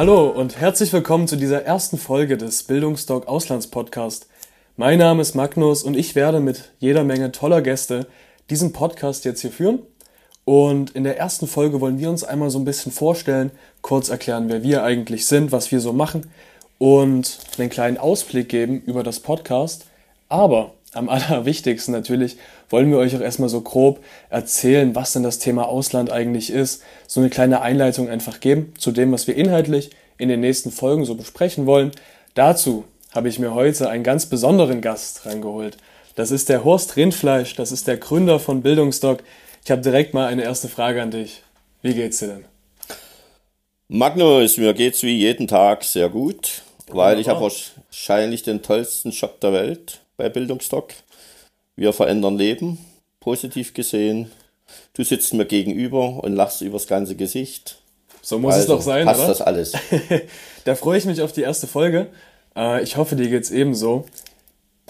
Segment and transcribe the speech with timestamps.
[0.00, 4.28] Hallo und herzlich willkommen zu dieser ersten Folge des Bildungsdoc Auslandspodcast.
[4.78, 8.06] Mein Name ist Magnus und ich werde mit jeder Menge toller Gäste
[8.48, 9.80] diesen Podcast jetzt hier führen.
[10.46, 13.50] Und in der ersten Folge wollen wir uns einmal so ein bisschen vorstellen,
[13.82, 16.30] kurz erklären, wer wir eigentlich sind, was wir so machen
[16.78, 19.84] und einen kleinen Ausblick geben über das Podcast.
[20.30, 22.36] Aber am allerwichtigsten natürlich
[22.68, 26.82] wollen wir euch auch erstmal so grob erzählen, was denn das Thema Ausland eigentlich ist.
[27.06, 31.04] So eine kleine Einleitung einfach geben zu dem, was wir inhaltlich in den nächsten Folgen
[31.04, 31.92] so besprechen wollen.
[32.34, 35.76] Dazu habe ich mir heute einen ganz besonderen Gast reingeholt.
[36.14, 39.22] Das ist der Horst Rindfleisch, das ist der Gründer von Bildungsdoc.
[39.64, 41.42] Ich habe direkt mal eine erste Frage an dich.
[41.82, 42.44] Wie geht's dir denn?
[43.88, 49.40] Magnus, mir geht's wie jeden Tag sehr gut, weil ich habe wahrscheinlich den tollsten Job
[49.40, 50.92] der Welt bei Bildungsdoc.
[51.74, 52.78] Wir verändern Leben,
[53.18, 54.30] positiv gesehen.
[54.92, 57.79] Du sitzt mir gegenüber und lachst übers ganze Gesicht.
[58.22, 59.28] So muss also, es doch sein, passt oder?
[59.28, 59.72] das alles.
[60.64, 62.08] da freue ich mich auf die erste Folge.
[62.56, 64.04] Äh, ich hoffe, dir geht's ebenso.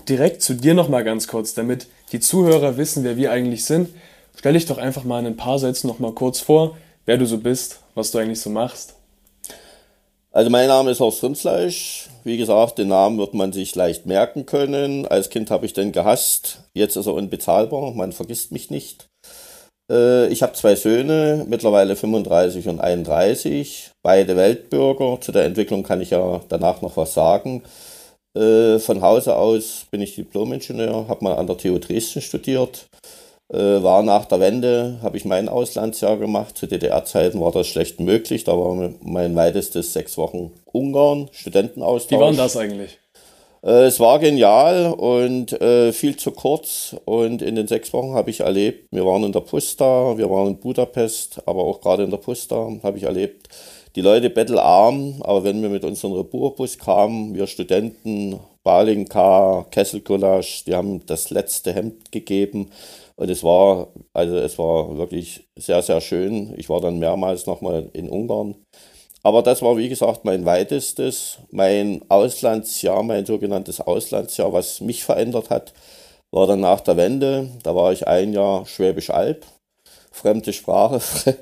[0.08, 3.90] Direkt zu dir nochmal ganz kurz, damit die Zuhörer wissen, wer wir eigentlich sind.
[4.36, 7.38] Stell dich doch einfach mal in ein paar Sätzen nochmal kurz vor, wer du so
[7.38, 8.94] bist, was du eigentlich so machst.
[10.32, 12.08] Also mein Name ist Horst Rindfleisch.
[12.22, 15.06] Wie gesagt, den Namen wird man sich leicht merken können.
[15.06, 16.60] Als Kind habe ich den gehasst.
[16.72, 17.92] Jetzt ist er unbezahlbar.
[17.92, 19.09] Man vergisst mich nicht.
[19.90, 23.90] Äh, ich habe zwei Söhne, mittlerweile 35 und 31.
[24.02, 25.20] Beide Weltbürger.
[25.20, 27.62] Zu der Entwicklung kann ich ja danach noch was sagen.
[28.36, 32.86] Äh, von Hause aus bin ich Diplom-Ingenieur, habe mal an der TU Dresden studiert
[33.52, 36.56] äh, war nach der Wende, habe ich mein Auslandsjahr gemacht.
[36.56, 38.44] Zu DDR-Zeiten war das schlecht möglich.
[38.44, 42.18] Da war mein weitestes sechs Wochen Ungarn, Studentenaustausch.
[42.18, 42.98] Wie war das eigentlich?
[43.62, 46.96] Äh, es war genial und äh, viel zu kurz.
[47.04, 50.48] Und in den sechs Wochen habe ich erlebt, wir waren in der Pusta, wir waren
[50.48, 53.48] in Budapest, aber auch gerade in der Pusta habe ich erlebt,
[53.96, 60.74] die Leute bettelarm, aber wenn wir mit unserem Reburbus kamen, wir Studenten, Balinka, Kesselgulasch, die
[60.74, 62.70] haben das letzte Hemd gegeben
[63.16, 66.54] und es war, also es war wirklich sehr, sehr schön.
[66.56, 68.54] Ich war dann mehrmals nochmal in Ungarn.
[69.22, 75.50] Aber das war, wie gesagt, mein weitestes, mein Auslandsjahr, mein sogenanntes Auslandsjahr, was mich verändert
[75.50, 75.74] hat,
[76.30, 77.48] war dann nach der Wende.
[77.62, 79.44] Da war ich ein Jahr Schwäbisch Alb,
[80.10, 81.00] fremde Sprache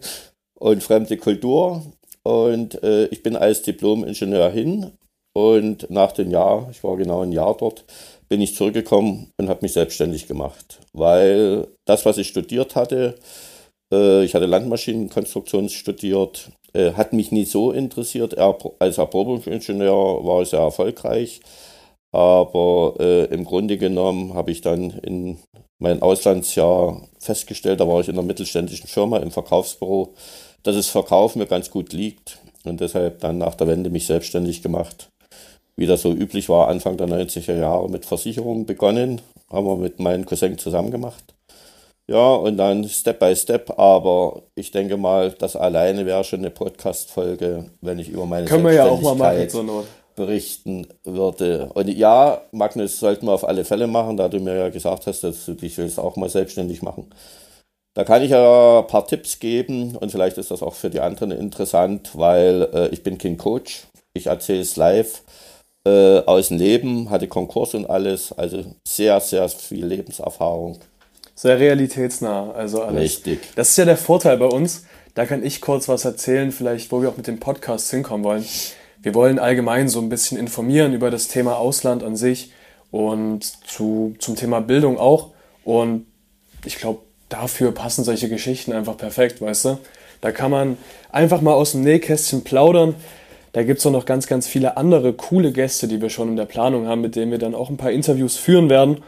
[0.58, 1.82] und fremde Kultur.
[2.24, 4.92] Und äh, ich bin als Diplom-Ingenieur hin.
[5.34, 7.84] Und nach dem Jahr, ich war genau ein Jahr dort,
[8.28, 10.80] bin ich zurückgekommen und habe mich selbstständig gemacht.
[10.92, 13.14] Weil das, was ich studiert hatte,
[13.92, 18.34] äh, ich hatte Landmaschinenkonstruktion studiert, äh, hat mich nie so interessiert.
[18.34, 21.40] Er, als Erprobungsingenieur war ich sehr erfolgreich.
[22.12, 25.38] Aber äh, im Grunde genommen habe ich dann in
[25.78, 30.14] mein Auslandsjahr festgestellt, da war ich in einer mittelständischen Firma im Verkaufsbüro,
[30.62, 34.62] dass es Verkauf mir ganz gut liegt und deshalb dann nach der Wende mich selbstständig
[34.62, 35.10] gemacht
[35.78, 39.20] wie das so üblich war, Anfang der 90er Jahre mit Versicherungen begonnen.
[39.48, 41.36] Haben wir mit meinem Cousin zusammen gemacht.
[42.10, 46.50] Ja, und dann Step by Step, aber ich denke mal, das alleine wäre schon eine
[46.50, 49.84] Podcast-Folge, wenn ich über meine Können wir ja auch mal machen,
[50.16, 51.70] berichten würde.
[51.74, 55.22] Und ja, Magnus, sollten wir auf alle Fälle machen, da du mir ja gesagt hast,
[55.22, 57.10] dass du dich willst auch mal selbstständig machen.
[57.94, 61.00] Da kann ich ja ein paar Tipps geben und vielleicht ist das auch für die
[61.00, 63.86] anderen interessant, weil äh, ich bin kein Coach.
[64.14, 65.22] Ich erzähle es live
[65.86, 70.78] äh, aus dem Leben, hatte Konkurs und alles, also sehr, sehr viel Lebenserfahrung.
[71.38, 73.00] Sehr realitätsnah, also alles.
[73.00, 73.50] Richtig.
[73.54, 74.86] Das ist ja der Vorteil bei uns.
[75.14, 78.44] Da kann ich kurz was erzählen, vielleicht, wo wir auch mit dem Podcast hinkommen wollen.
[79.02, 82.50] Wir wollen allgemein so ein bisschen informieren über das Thema Ausland an sich
[82.90, 85.30] und zu, zum Thema Bildung auch.
[85.62, 86.06] Und
[86.64, 89.78] ich glaube, dafür passen solche Geschichten einfach perfekt, weißt du?
[90.20, 90.76] Da kann man
[91.12, 92.96] einfach mal aus dem Nähkästchen plaudern.
[93.52, 96.36] Da gibt es auch noch ganz, ganz viele andere coole Gäste, die wir schon in
[96.36, 99.04] der Planung haben, mit denen wir dann auch ein paar Interviews führen werden.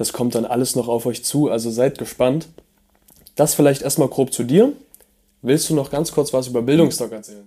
[0.00, 2.48] Das kommt dann alles noch auf euch zu, also seid gespannt.
[3.34, 4.72] Das vielleicht erstmal grob zu dir.
[5.42, 7.46] Willst du noch ganz kurz was über Bildungsdoc erzählen?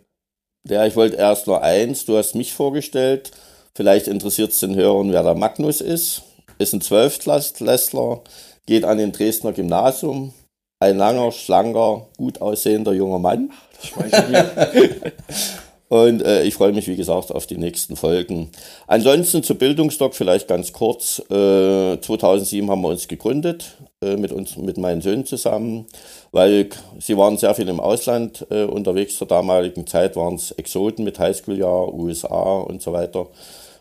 [0.70, 2.06] Ja, ich wollte erst nur eins.
[2.06, 3.32] Du hast mich vorgestellt.
[3.74, 6.22] Vielleicht interessiert es den Hörern, wer der Magnus ist.
[6.60, 8.22] Ist ein Zwölftklässler,
[8.68, 10.36] geht an den Dresdner Gymnasium.
[10.80, 13.52] Ein langer, schlanker, gut aussehender junger Mann.
[13.96, 14.12] Das
[15.94, 18.50] Und äh, ich freue mich, wie gesagt, auf die nächsten Folgen.
[18.88, 21.20] Ansonsten zu Bildungsdoc vielleicht ganz kurz.
[21.30, 25.86] Äh, 2007 haben wir uns gegründet, äh, mit, uns, mit meinen Söhnen zusammen,
[26.32, 29.18] weil sie waren sehr viel im Ausland äh, unterwegs.
[29.18, 33.28] Zur damaligen Zeit waren es Exoten mit Highschool-Jahr, USA und so weiter.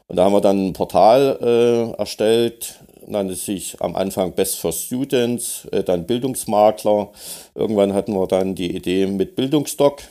[0.06, 2.75] Und da haben wir dann ein Portal äh, erstellt,
[3.06, 7.08] nannte sich am Anfang Best for Students, äh, dann Bildungsmakler.
[7.55, 10.03] Irgendwann hatten wir dann die Idee mit Bildungsdoc.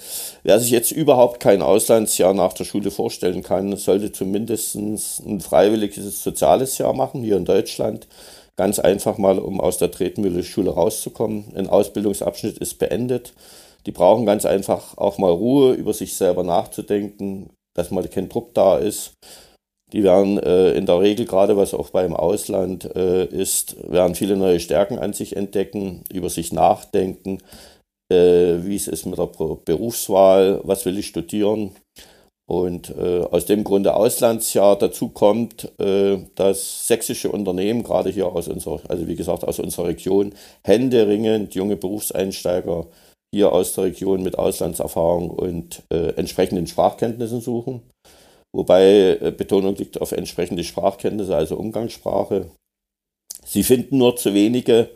[0.43, 6.23] Wer sich jetzt überhaupt kein Auslandsjahr nach der Schule vorstellen kann, sollte zumindest ein freiwilliges
[6.23, 8.07] soziales Jahr machen, hier in Deutschland.
[8.55, 11.45] Ganz einfach mal, um aus der Tretmühle-Schule rauszukommen.
[11.55, 13.33] Ein Ausbildungsabschnitt ist beendet.
[13.87, 18.53] Die brauchen ganz einfach auch mal Ruhe, über sich selber nachzudenken, dass mal kein Druck
[18.53, 19.13] da ist.
[19.93, 24.35] Die werden äh, in der Regel, gerade was auch beim Ausland äh, ist, werden viele
[24.35, 27.37] neue Stärken an sich entdecken, über sich nachdenken,
[28.11, 29.29] äh, wie es ist mit der
[29.63, 31.75] Berufswahl, was will ich studieren.
[32.49, 38.47] Und äh, aus dem Grunde Auslandsjahr dazu kommt, äh, dass sächsische Unternehmen, gerade hier aus
[38.47, 42.87] unserer, also wie gesagt aus unserer Region, händeringend junge Berufseinsteiger
[43.33, 47.81] hier aus der Region mit Auslandserfahrung und entsprechenden Sprachkenntnissen suchen
[48.53, 52.49] wobei äh, Betonung liegt auf entsprechende Sprachkenntnisse, also Umgangssprache.
[53.45, 54.89] Sie finden nur zu wenige,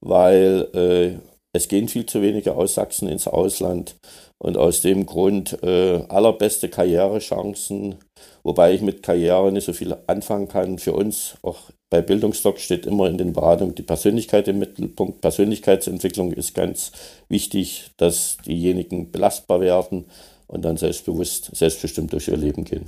[0.00, 3.96] weil äh, es gehen viel zu wenige aus Sachsen ins Ausland
[4.38, 7.96] und aus dem Grund äh, allerbeste Karrierechancen,
[8.44, 10.78] wobei ich mit Karriere nicht so viel anfangen kann.
[10.78, 15.20] Für uns, auch bei Bildungsdoc steht immer in den Beratungen die Persönlichkeit im Mittelpunkt.
[15.20, 16.92] Persönlichkeitsentwicklung ist ganz
[17.28, 20.06] wichtig, dass diejenigen belastbar werden
[20.50, 22.86] und dann selbstbewusst, selbstbestimmt durch ihr Leben gehen.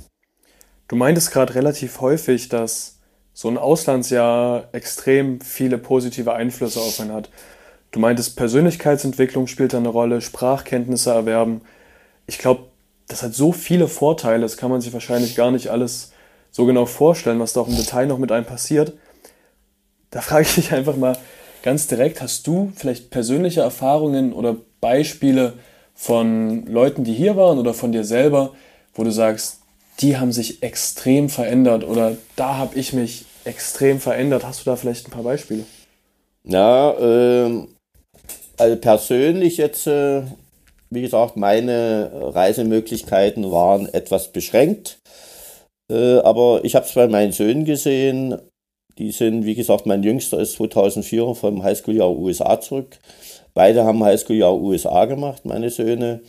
[0.89, 2.99] Du meintest gerade relativ häufig, dass
[3.33, 7.29] so ein Auslandsjahr extrem viele positive Einflüsse auf einen hat.
[7.91, 11.61] Du meintest, Persönlichkeitsentwicklung spielt da eine Rolle, Sprachkenntnisse erwerben.
[12.27, 12.65] Ich glaube,
[13.07, 16.11] das hat so viele Vorteile, das kann man sich wahrscheinlich gar nicht alles
[16.51, 18.93] so genau vorstellen, was da auch im Detail noch mit einem passiert.
[20.11, 21.17] Da frage ich dich einfach mal
[21.63, 25.53] ganz direkt, hast du vielleicht persönliche Erfahrungen oder Beispiele
[25.93, 28.51] von Leuten, die hier waren oder von dir selber,
[28.93, 29.59] wo du sagst,
[29.99, 34.45] die haben sich extrem verändert oder da habe ich mich extrem verändert.
[34.45, 35.65] Hast du da vielleicht ein paar Beispiele?
[36.43, 37.67] Ja, äh,
[38.57, 40.23] also persönlich jetzt, äh,
[40.89, 44.99] wie gesagt, meine Reisemöglichkeiten waren etwas beschränkt.
[45.91, 48.37] Äh, aber ich habe es bei meinen Söhnen gesehen.
[48.97, 52.99] Die sind, wie gesagt, mein jüngster ist 2004 vom Highschool-Jahr USA zurück.
[53.53, 56.21] Beide haben Highschool-Jahr USA gemacht, meine Söhne.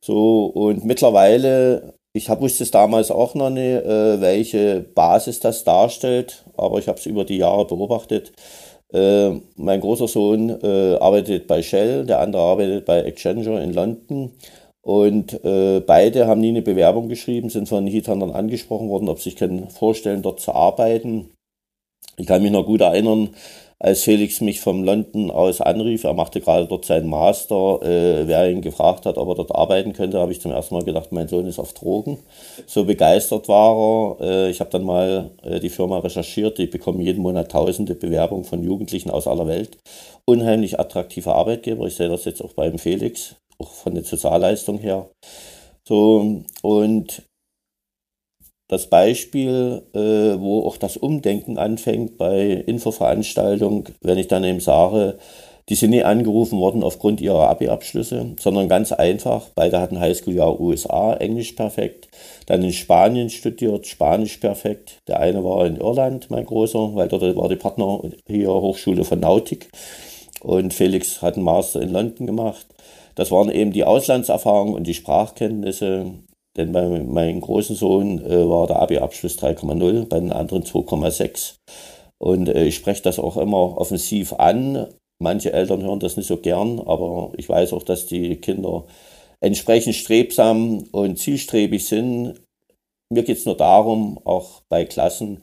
[0.00, 5.64] So, und mittlerweile ich hab, wusste es damals auch noch nicht, äh, welche Basis das
[5.64, 8.32] darstellt, aber ich habe es über die Jahre beobachtet.
[8.92, 14.32] Äh, mein großer Sohn äh, arbeitet bei Shell, der andere arbeitet bei Accenture in London.
[14.82, 19.30] Und äh, beide haben nie eine Bewerbung geschrieben, sind von Heathuntern angesprochen worden, ob sie
[19.30, 21.30] sich können vorstellen, dort zu arbeiten.
[22.16, 23.30] Ich kann mich noch gut erinnern,
[23.82, 28.48] als Felix mich vom London aus anrief, er machte gerade dort seinen Master, äh, wer
[28.48, 31.26] ihn gefragt hat, ob er dort arbeiten könnte, habe ich zum ersten Mal gedacht, mein
[31.26, 32.20] Sohn ist auf Drogen.
[32.66, 34.46] So begeistert war er.
[34.46, 38.44] Äh, ich habe dann mal äh, die Firma recherchiert, die bekommen jeden Monat tausende Bewerbungen
[38.44, 39.78] von Jugendlichen aus aller Welt.
[40.26, 45.10] Unheimlich attraktiver Arbeitgeber, ich sehe das jetzt auch beim Felix, auch von der Sozialleistung her.
[45.88, 47.22] So, und
[48.72, 49.98] das Beispiel, äh,
[50.40, 55.18] wo auch das Umdenken anfängt bei Infoveranstaltungen, wenn ich dann eben sage,
[55.68, 61.14] die sind nie angerufen worden aufgrund ihrer Abi-Abschlüsse, sondern ganz einfach, beide hatten Highschool-Jahr USA,
[61.14, 62.08] Englisch perfekt,
[62.46, 65.02] dann in Spanien studiert, Spanisch perfekt.
[65.06, 69.20] Der eine war in Irland, mein Großer, weil dort war die Partner hier Hochschule von
[69.20, 69.68] Nautik
[70.40, 72.66] und Felix hat einen Master in London gemacht.
[73.14, 76.12] Das waren eben die Auslandserfahrungen und die Sprachkenntnisse,
[76.56, 81.56] denn bei meinem großen Sohn äh, war der Abi-Abschluss 3,0, bei den anderen 2,6.
[82.18, 84.86] Und äh, ich spreche das auch immer offensiv an.
[85.18, 88.84] Manche Eltern hören das nicht so gern, aber ich weiß auch, dass die Kinder
[89.40, 92.40] entsprechend strebsam und zielstrebig sind.
[93.12, 95.42] Mir geht es nur darum, auch bei Klassen,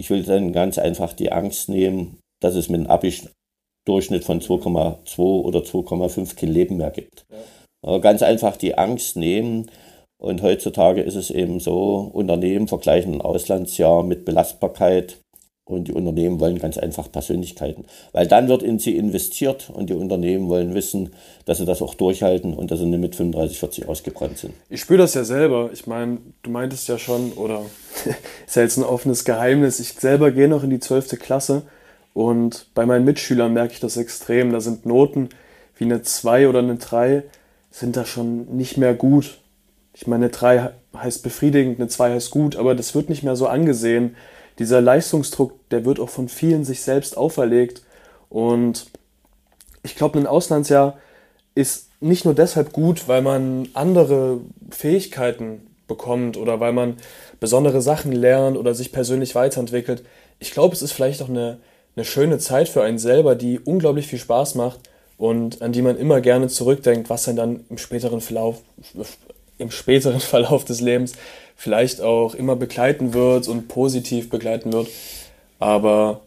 [0.00, 5.18] ich will dann ganz einfach die Angst nehmen, dass es mit einem Abi-Durchschnitt von 2,2
[5.18, 7.26] oder 2,5 kein Leben mehr gibt.
[7.84, 7.98] Ja.
[7.98, 9.70] Ganz einfach die Angst nehmen,
[10.20, 15.16] und heutzutage ist es eben so, Unternehmen vergleichen ein Auslandsjahr mit Belastbarkeit
[15.64, 17.86] und die Unternehmen wollen ganz einfach Persönlichkeiten.
[18.12, 21.14] Weil dann wird in sie investiert und die Unternehmen wollen wissen,
[21.46, 24.52] dass sie das auch durchhalten und dass sie nicht mit 35, 40 ausgebrannt sind.
[24.68, 25.70] Ich spüre das ja selber.
[25.72, 27.62] Ich meine, du meintest ja schon, oder
[28.46, 31.18] ist ja jetzt ein offenes Geheimnis, ich selber gehe noch in die 12.
[31.18, 31.62] Klasse
[32.12, 34.52] und bei meinen Mitschülern merke ich das extrem.
[34.52, 35.30] Da sind Noten
[35.78, 37.22] wie eine 2 oder eine 3
[37.70, 39.38] sind da schon nicht mehr gut.
[39.92, 43.36] Ich meine, eine 3 heißt befriedigend, eine 2 heißt gut, aber das wird nicht mehr
[43.36, 44.16] so angesehen.
[44.58, 47.82] Dieser Leistungsdruck, der wird auch von vielen sich selbst auferlegt.
[48.28, 48.86] Und
[49.82, 50.98] ich glaube, ein Auslandsjahr
[51.54, 56.96] ist nicht nur deshalb gut, weil man andere Fähigkeiten bekommt oder weil man
[57.40, 60.04] besondere Sachen lernt oder sich persönlich weiterentwickelt.
[60.38, 61.58] Ich glaube, es ist vielleicht auch eine,
[61.96, 64.80] eine schöne Zeit für einen selber, die unglaublich viel Spaß macht
[65.18, 68.62] und an die man immer gerne zurückdenkt, was einen dann im späteren Verlauf,
[69.60, 71.14] im späteren Verlauf des Lebens
[71.56, 74.88] vielleicht auch immer begleiten wird und positiv begleiten wird.
[75.58, 76.22] Aber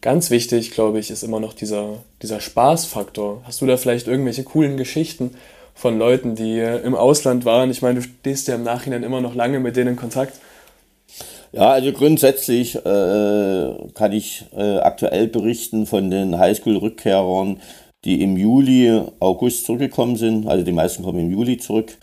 [0.00, 3.42] ganz wichtig, glaube ich, ist immer noch dieser, dieser Spaßfaktor.
[3.44, 5.34] Hast du da vielleicht irgendwelche coolen Geschichten
[5.74, 7.70] von Leuten, die im Ausland waren?
[7.70, 10.40] Ich meine, du stehst ja im Nachhinein immer noch lange mit denen in Kontakt.
[11.52, 17.60] Ja, also grundsätzlich äh, kann ich äh, aktuell berichten von den Highschool-Rückkehrern,
[18.06, 20.46] die im Juli, August zurückgekommen sind.
[20.46, 21.98] Also die meisten kommen im Juli zurück.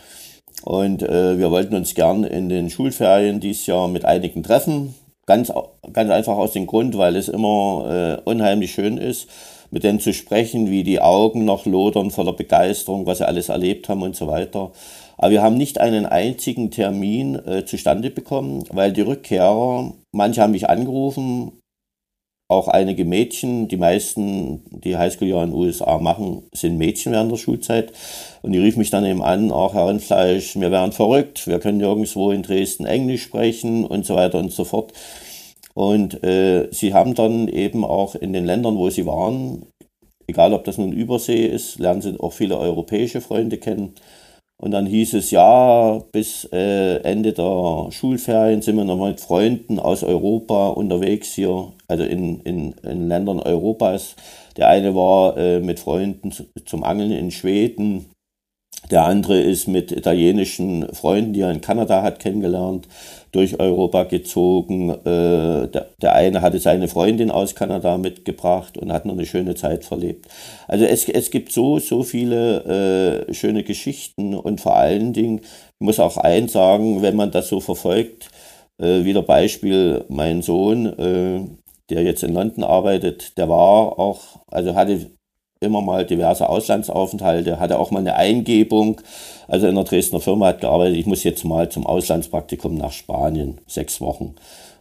[0.64, 4.94] Und äh, wir wollten uns gern in den Schulferien dieses Jahr mit einigen treffen.
[5.26, 5.52] Ganz,
[5.94, 9.30] ganz einfach aus dem Grund, weil es immer äh, unheimlich schön ist,
[9.72, 13.88] mit denen zu sprechen, wie die Augen noch lodern voller Begeisterung, was sie alles erlebt
[13.88, 14.72] haben und so weiter.
[15.18, 20.52] Aber wir haben nicht einen einzigen Termin äh, zustande bekommen, weil die Rückkehrer, manche haben
[20.52, 21.54] mich angerufen,
[22.54, 23.68] auch einige Mädchen.
[23.68, 27.92] Die meisten, die Highschool-Jahre in den USA machen, sind Mädchen während der Schulzeit.
[28.42, 31.80] Und die rief mich dann eben an, auch Herr Rindfleisch, wir wären verrückt, wir können
[31.80, 34.94] nirgendwo in Dresden Englisch sprechen und so weiter und so fort.
[35.74, 39.66] Und äh, sie haben dann eben auch in den Ländern, wo sie waren,
[40.28, 43.94] egal ob das nun Übersee ist, lernen sie auch viele europäische Freunde kennen.
[44.64, 49.78] Und dann hieß es, ja, bis äh, Ende der Schulferien sind wir noch mit Freunden
[49.78, 54.16] aus Europa unterwegs hier, also in, in, in Ländern Europas.
[54.56, 56.32] Der eine war äh, mit Freunden
[56.66, 58.06] zum Angeln in Schweden,
[58.90, 62.88] der andere ist mit italienischen Freunden, die er in Kanada hat, kennengelernt,
[63.34, 64.92] durch Europa gezogen.
[64.92, 69.56] Äh, der, der eine hatte seine Freundin aus Kanada mitgebracht und hat noch eine schöne
[69.56, 70.28] Zeit verlebt.
[70.68, 75.86] Also es, es gibt so, so viele äh, schöne Geschichten und vor allen Dingen, ich
[75.86, 78.30] muss auch eins sagen, wenn man das so verfolgt,
[78.80, 81.42] äh, wieder Beispiel, mein Sohn, äh,
[81.90, 85.12] der jetzt in London arbeitet, der war auch, also hatte
[85.64, 89.02] immer mal diverse Auslandsaufenthalte, hatte auch mal eine Eingebung,
[89.48, 93.60] also in einer Dresdner Firma hat gearbeitet, ich muss jetzt mal zum Auslandspraktikum nach Spanien,
[93.68, 94.36] sechs Wochen.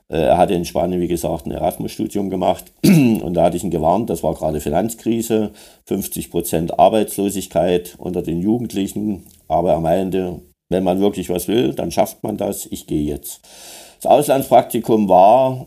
[0.09, 3.71] Äh, er hatte in Spanien, wie gesagt, ein Erasmus-Studium gemacht und da hatte ich ihn
[3.71, 5.51] gewarnt, das war gerade Finanzkrise,
[5.87, 11.91] 50 Prozent Arbeitslosigkeit unter den Jugendlichen, aber er meinte, wenn man wirklich was will, dann
[11.91, 13.41] schafft man das, ich gehe jetzt.
[14.01, 15.67] Das Auslandspraktikum war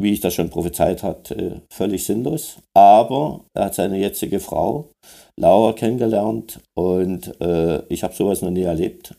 [0.00, 2.56] wie ich das schon prophezeit hatte, völlig sinnlos.
[2.74, 4.88] Aber er hat seine jetzige Frau,
[5.36, 9.14] Laura, kennengelernt und äh, ich habe sowas noch nie erlebt.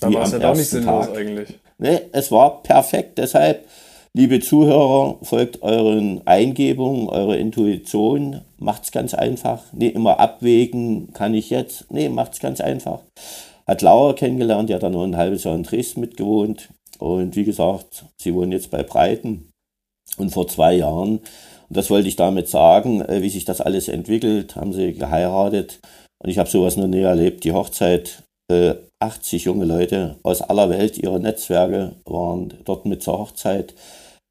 [0.00, 1.16] Dann war es ja doch nicht sinnlos Tag.
[1.16, 1.58] eigentlich.
[1.78, 3.18] Nee, es war perfekt.
[3.18, 3.66] Deshalb
[4.12, 9.72] Liebe Zuhörer, folgt euren Eingebungen, eurer Intuition, macht's ganz einfach.
[9.72, 11.86] Nicht immer abwägen, kann ich jetzt?
[11.92, 13.02] Nee, macht's ganz einfach.
[13.68, 16.70] Hat Laura kennengelernt, die hat dann nur ein halbes Jahr in Dresden mitgewohnt.
[16.98, 19.49] Und wie gesagt, sie wohnen jetzt bei Breiten.
[20.16, 23.88] Und vor zwei Jahren, und das wollte ich damit sagen, äh, wie sich das alles
[23.88, 25.80] entwickelt, haben sie geheiratet.
[26.22, 27.44] Und ich habe sowas noch nie erlebt.
[27.44, 28.22] Die Hochzeit,
[28.98, 33.74] 80 äh, junge Leute aus aller Welt, ihre Netzwerke waren dort mit zur Hochzeit.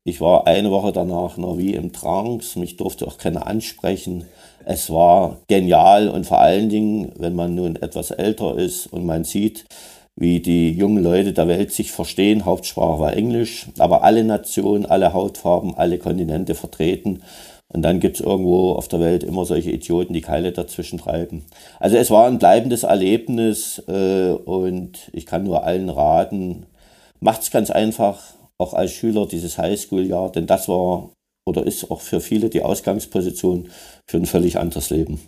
[0.05, 4.25] Ich war eine Woche danach noch wie im Trance, mich durfte auch keiner ansprechen.
[4.65, 9.23] Es war genial und vor allen Dingen, wenn man nun etwas älter ist und man
[9.23, 9.65] sieht,
[10.19, 12.43] wie die jungen Leute der Welt sich verstehen.
[12.43, 17.23] Hauptsprache war Englisch, aber alle Nationen, alle Hautfarben, alle Kontinente vertreten.
[17.69, 21.45] Und dann gibt es irgendwo auf der Welt immer solche Idioten, die Keile dazwischen treiben.
[21.79, 26.65] Also es war ein bleibendes Erlebnis äh, und ich kann nur allen raten,
[27.21, 28.19] macht's ganz einfach,
[28.57, 31.11] auch als Schüler dieses Highschool-Jahr, denn das war
[31.47, 33.69] oder ist auch für viele die Ausgangsposition
[34.05, 35.21] für ein völlig anderes Leben.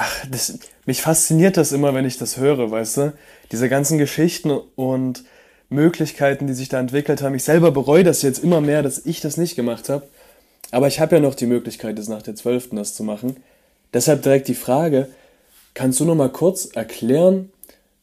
[0.00, 3.12] Ach, das, mich fasziniert das immer, wenn ich das höre, weißt du?
[3.50, 5.24] Diese ganzen Geschichten und
[5.70, 7.34] Möglichkeiten, die sich da entwickelt haben.
[7.34, 10.06] Ich selber bereue das jetzt immer mehr, dass ich das nicht gemacht habe.
[10.70, 12.68] Aber ich habe ja noch die Möglichkeit, das nach der 12.
[12.74, 13.38] das zu machen.
[13.92, 15.08] Deshalb direkt die Frage,
[15.74, 17.50] kannst du noch mal kurz erklären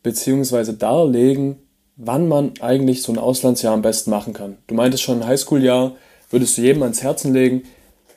[0.03, 0.73] bzw.
[0.73, 1.55] darlegen,
[1.95, 4.57] wann man eigentlich so ein Auslandsjahr am besten machen kann.
[4.67, 5.95] Du meintest schon, ein Highschool-Jahr
[6.29, 7.63] würdest du jedem ans Herzen legen.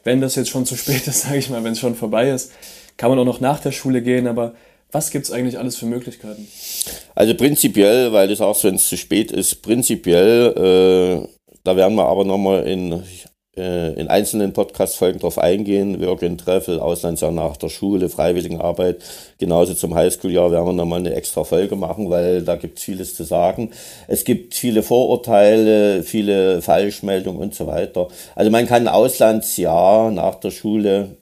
[0.03, 2.51] Wenn das jetzt schon zu spät ist, sage ich mal, wenn es schon vorbei ist,
[2.99, 4.27] kann man auch noch nach der Schule gehen.
[4.27, 4.53] Aber
[4.93, 6.47] was gibt es eigentlich alles für Möglichkeiten?
[7.15, 11.29] Also prinzipiell, weil du sagst, wenn es zu spät ist, prinzipiell, äh,
[11.65, 13.03] da werden wir aber nochmal in
[13.59, 16.01] äh, in einzelnen Podcast-Folgen drauf eingehen.
[16.01, 19.03] Work and Travel, Auslandsjahr nach der Schule, Freiwilligenarbeit.
[19.39, 23.15] Genauso zum Highschool-Jahr werden wir nochmal eine extra Folge machen, weil da gibt es vieles
[23.17, 23.71] zu sagen.
[24.07, 28.09] Es gibt viele Vorurteile, viele Falschmeldungen und so weiter.
[28.35, 31.18] Also man kann Auslandsjahr nach der Schule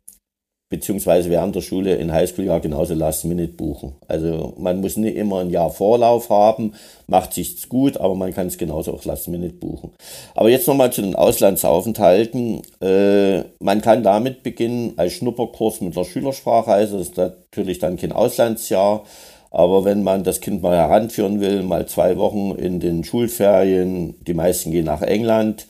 [0.68, 3.94] beziehungsweise während der Schule in Highschool-Jahr genauso Last-Minute buchen.
[4.08, 6.73] Also man muss nicht immer ein Jahr Vorlauf haben,
[7.06, 9.92] macht sich's gut, aber man kann es genauso auch Last-Minute buchen.
[10.35, 12.62] Aber jetzt nochmal zu den Auslandsaufenthalten.
[12.80, 16.98] Äh, man kann damit beginnen als Schnupperkurs mit der Schülersprachreise.
[16.98, 19.05] Das ist natürlich dann kein Auslandsjahr.
[19.50, 24.35] Aber wenn man das Kind mal heranführen will, mal zwei Wochen in den Schulferien, die
[24.35, 25.68] meisten gehen nach England,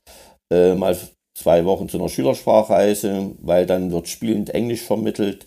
[0.50, 0.96] äh, mal
[1.37, 5.46] zwei Wochen zu einer Schülersprachreise, weil dann wird spielend Englisch vermittelt.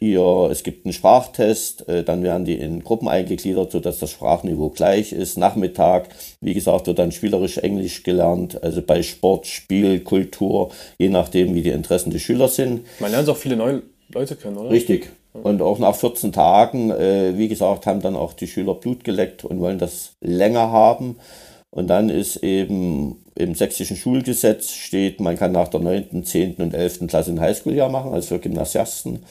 [0.00, 4.70] Ihr, es gibt einen Sprachtest, äh, dann werden die in Gruppen eingegliedert, sodass das Sprachniveau
[4.70, 5.38] gleich ist.
[5.38, 6.08] Nachmittag,
[6.40, 11.62] wie gesagt, wird dann spielerisch Englisch gelernt, also bei Sport, Spiel, Kultur, je nachdem, wie
[11.62, 12.84] die Interessen des Schülers sind.
[12.98, 14.70] Man lernt auch viele neue Leute kennen, oder?
[14.70, 15.12] Richtig.
[15.34, 19.44] Und auch nach 14 Tagen, äh, wie gesagt, haben dann auch die Schüler Blut geleckt
[19.44, 21.16] und wollen das länger haben.
[21.70, 26.54] Und dann ist eben im sächsischen Schulgesetz steht, man kann nach der 9., 10.
[26.56, 27.06] und 11.
[27.08, 29.24] Klasse ein Highschool-Jahr machen, also für Gymnasiasten.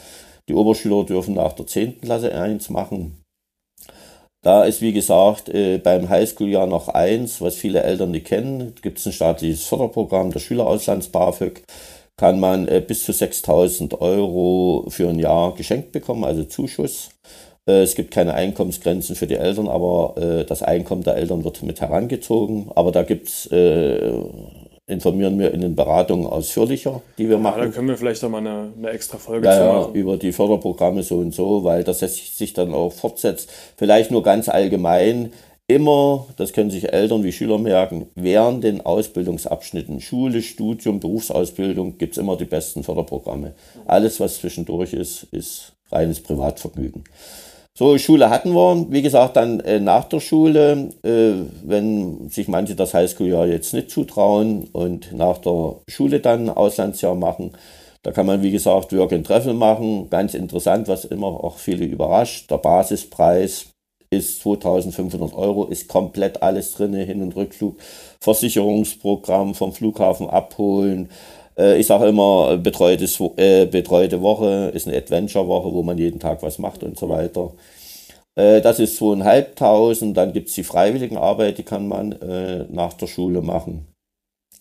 [0.49, 2.01] Die Oberschüler dürfen nach der 10.
[2.01, 3.21] Klasse eins machen.
[4.43, 8.73] Da ist, wie gesagt, äh, beim Highschool-Jahr noch eins, was viele Eltern nicht kennen.
[8.81, 11.63] Gibt es ein staatliches Förderprogramm, der Schülerauslands BAföG.
[12.17, 17.09] Kann man äh, bis zu 6000 Euro für ein Jahr geschenkt bekommen, also Zuschuss.
[17.67, 21.63] Äh, es gibt keine Einkommensgrenzen für die Eltern, aber äh, das Einkommen der Eltern wird
[21.63, 22.71] mit herangezogen.
[22.75, 24.11] Aber da gibt es, äh,
[24.87, 27.59] informieren wir in den Beratungen ausführlicher, die wir machen.
[27.59, 29.93] Ja, da können wir vielleicht auch mal eine, eine extra Folge ja, zu machen.
[29.93, 33.49] Über die Förderprogramme so und so, weil das sich dann auch fortsetzt.
[33.77, 35.31] Vielleicht nur ganz allgemein.
[35.67, 42.13] Immer, das können sich Eltern wie Schüler merken, während den Ausbildungsabschnitten, Schule, Studium, Berufsausbildung, gibt
[42.13, 43.53] es immer die besten Förderprogramme.
[43.85, 47.05] Alles, was zwischendurch ist, ist reines Privatvergnügen.
[47.77, 48.85] So, Schule hatten wir.
[48.89, 53.89] Wie gesagt, dann äh, nach der Schule, äh, wenn sich manche das Highschool-Jahr jetzt nicht
[53.89, 57.53] zutrauen und nach der Schule dann Auslandsjahr machen,
[58.03, 60.09] da kann man, wie gesagt, Work and Travel machen.
[60.09, 62.51] Ganz interessant, was immer auch viele überrascht.
[62.51, 63.67] Der Basispreis
[64.09, 67.77] ist 2500 Euro, ist komplett alles drin, Hin- und Rückflug,
[68.19, 71.09] Versicherungsprogramm vom Flughafen abholen,
[71.57, 76.59] ich sage immer, betreutes, äh, betreute Woche ist eine Adventure-Woche, wo man jeden Tag was
[76.59, 77.51] macht und so weiter.
[78.35, 80.15] Äh, das ist zweieinhalbtausend.
[80.17, 83.87] Dann gibt es die Freiwilligenarbeit, die kann man äh, nach der Schule machen.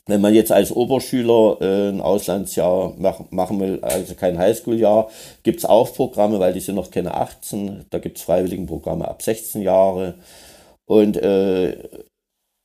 [0.06, 5.08] Wenn man jetzt als Oberschüler äh, ein Auslandsjahr mach, machen will, also kein Highschool-Jahr,
[5.42, 7.86] gibt es auch Programme, weil die sind noch keine 18.
[7.90, 10.14] Da gibt es Freiwilligenprogramme ab 16 Jahre.
[10.86, 11.76] Und äh,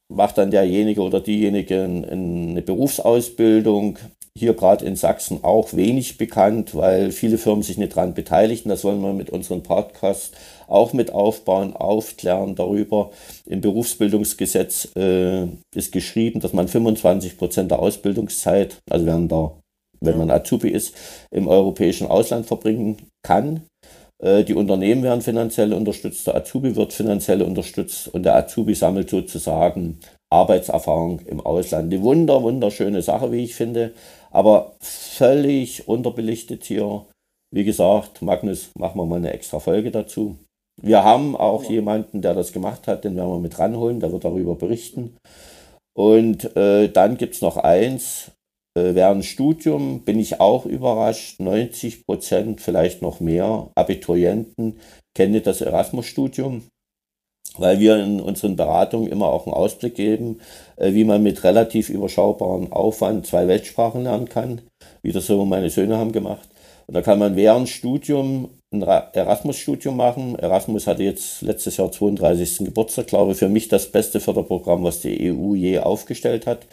[0.08, 3.98] macht dann derjenige oder diejenige eine Berufsausbildung
[4.38, 8.67] hier gerade in Sachsen auch wenig bekannt, weil viele Firmen sich nicht daran beteiligen.
[8.67, 10.36] Das wollen wir mit unserem Podcast
[10.67, 13.12] auch mit aufbauen, aufklären darüber.
[13.45, 19.52] Im Berufsbildungsgesetz äh, ist geschrieben, dass man 25 Prozent der Ausbildungszeit, also während der,
[20.02, 20.95] wenn man Azubi ist,
[21.32, 23.62] im europäischen Ausland verbringen kann.
[24.21, 29.10] Äh, die Unternehmen werden finanziell unterstützt, der Azubi wird finanziell unterstützt und der Azubi sammelt
[29.10, 31.93] sozusagen Arbeitserfahrung im Ausland.
[31.93, 33.93] Eine wunder, wunderschöne Sache, wie ich finde,
[34.36, 37.06] aber völlig unterbelichtet hier.
[37.54, 40.38] Wie gesagt, Magnus, machen wir mal eine extra Folge dazu.
[40.82, 41.71] Wir haben auch ja.
[41.71, 45.15] jemanden, der das gemacht hat, den werden wir mit ranholen, der wird darüber berichten.
[45.98, 48.32] Und äh, dann gibt es noch eins,
[48.78, 54.80] äh, während Studium bin ich auch überrascht, 90 Prozent, vielleicht noch mehr Abiturienten
[55.15, 56.63] kennen das Erasmus-Studium
[57.58, 60.39] weil wir in unseren Beratungen immer auch einen Ausblick geben,
[60.76, 64.62] äh, wie man mit relativ überschaubarem Aufwand zwei Weltsprachen lernen kann,
[65.02, 66.48] wie das so meine Söhne haben gemacht.
[66.88, 70.38] Und da kann man während Studium ein Erasmus-Studium machen.
[70.38, 72.60] Erasmus hatte jetzt letztes Jahr 32.
[72.60, 76.68] Geburtstag, glaube ich, für mich das beste Förderprogramm, was die EU je aufgestellt hat,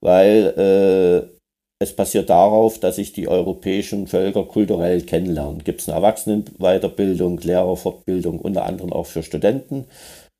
[0.00, 1.36] weil äh,
[1.78, 5.62] es basiert darauf, dass sich die europäischen Völker kulturell kennenlernen.
[5.62, 9.84] Gibt es eine Erwachsenenweiterbildung, Lehrerfortbildung, unter anderem auch für Studenten.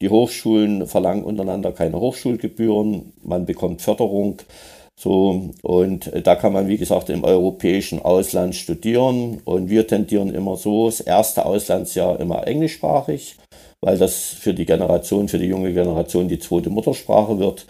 [0.02, 4.42] Die Hochschulen verlangen untereinander keine Hochschulgebühren, man bekommt Förderung.
[4.98, 9.40] So, und da kann man, wie gesagt, im europäischen Ausland studieren.
[9.44, 13.36] Und wir tendieren immer so, das erste Auslandsjahr immer englischsprachig,
[13.82, 17.66] weil das für die Generation, für die junge Generation die zweite Muttersprache wird.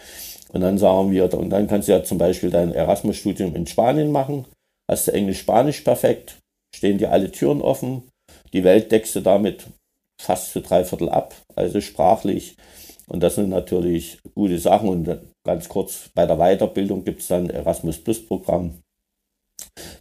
[0.53, 4.12] Und dann sagen wir, und dann kannst du ja zum Beispiel dein Erasmus-Studium in Spanien
[4.12, 4.47] machen.
[4.89, 6.39] Hast du Englisch-Spanisch perfekt,
[6.75, 8.05] stehen dir alle Türen offen.
[8.53, 9.67] Die Welt deckst du damit
[10.27, 12.57] fast zu drei Viertel ab, also sprachlich.
[13.07, 14.89] Und das sind natürlich gute Sachen.
[14.89, 18.75] Und ganz kurz, bei der Weiterbildung gibt es dann Erasmus Plus Programm.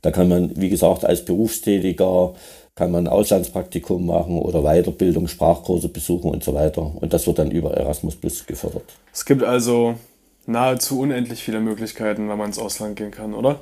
[0.02, 2.34] Da kann man, wie gesagt, als Berufstätiger
[2.76, 6.92] kann man Auslandspraktikum machen oder Weiterbildung, Sprachkurse besuchen und so weiter.
[6.96, 8.84] Und das wird dann über Erasmus Plus gefördert.
[9.14, 9.96] Es gibt also
[10.46, 13.60] nahezu unendlich viele Möglichkeiten, wenn man ins Ausland gehen kann, oder?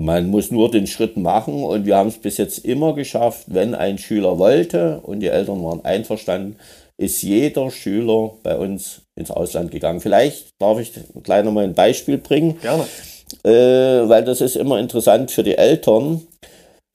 [0.00, 3.74] Man muss nur den Schritt machen und wir haben es bis jetzt immer geschafft, wenn
[3.74, 6.56] ein Schüler wollte und die Eltern waren einverstanden,
[6.96, 10.00] ist jeder Schüler bei uns ins Ausland gegangen.
[10.00, 10.92] Vielleicht darf ich
[11.24, 12.60] gleich nochmal ein Beispiel bringen.
[12.60, 12.84] Gerne.
[13.42, 16.22] Äh, weil das ist immer interessant für die Eltern.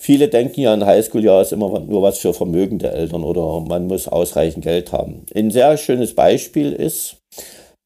[0.01, 4.07] Viele denken ja, ein Highschool-Jahr ist immer nur was für vermögende Eltern oder man muss
[4.07, 5.25] ausreichend Geld haben.
[5.35, 7.17] Ein sehr schönes Beispiel ist,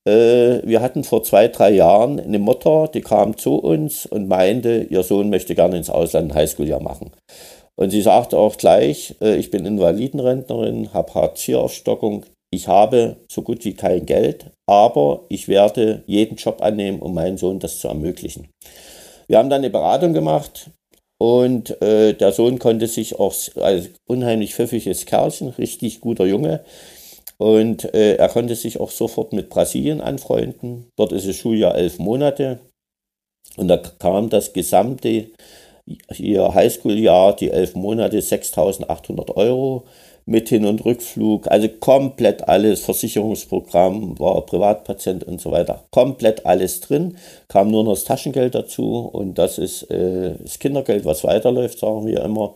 [0.07, 5.03] wir hatten vor zwei, drei Jahren eine Mutter, die kam zu uns und meinte, ihr
[5.03, 7.11] Sohn möchte gerne ins Ausland ein Highschool-Jahr machen.
[7.75, 13.65] Und sie sagte auch gleich, äh, ich bin Invalidenrentnerin, habe Hartz-IV-Aufstockung, ich habe so gut
[13.65, 18.47] wie kein Geld, aber ich werde jeden Job annehmen, um meinen Sohn das zu ermöglichen.
[19.27, 20.71] Wir haben dann eine Beratung gemacht
[21.19, 26.61] und äh, der Sohn konnte sich auch als unheimlich pfiffiges Kerlchen, richtig guter Junge,
[27.37, 30.87] und äh, er konnte sich auch sofort mit Brasilien anfreunden.
[30.95, 32.59] Dort ist das Schuljahr elf Monate.
[33.55, 35.27] Und da kam das gesamte
[36.11, 39.85] Highschool-Jahr, die elf Monate, 6.800 Euro
[40.25, 41.49] mit Hin- und Rückflug.
[41.49, 45.85] Also komplett alles, Versicherungsprogramm, war Privatpatient und so weiter.
[45.91, 47.17] Komplett alles drin.
[47.47, 52.05] Kam nur noch das Taschengeld dazu und das ist äh, das Kindergeld, was weiterläuft, sagen
[52.05, 52.55] wir immer.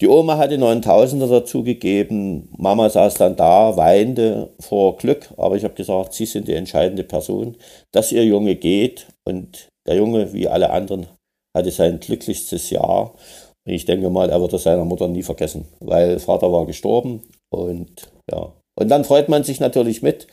[0.00, 2.48] Die Oma hatte 9000er dazu gegeben.
[2.56, 5.28] Mama saß dann da, weinte vor Glück.
[5.36, 7.56] Aber ich habe gesagt, Sie sind die entscheidende Person,
[7.92, 9.06] dass Ihr Junge geht.
[9.24, 11.06] Und der Junge, wie alle anderen,
[11.56, 13.14] hatte sein glücklichstes Jahr.
[13.66, 17.22] Und ich denke mal, er wird es seiner Mutter nie vergessen, weil Vater war gestorben.
[17.50, 20.26] Und ja, und dann freut man sich natürlich mit.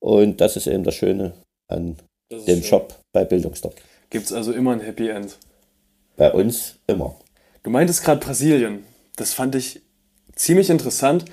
[0.00, 1.32] Und das ist eben das Schöne
[1.68, 1.96] an
[2.30, 2.70] dem schön.
[2.70, 3.74] Job bei Bildungsdoc.
[4.10, 5.38] Gibt es also immer ein Happy End?
[6.16, 7.16] Bei uns immer.
[7.62, 8.84] Du meintest gerade Brasilien
[9.20, 9.82] das fand ich
[10.34, 11.24] ziemlich interessant,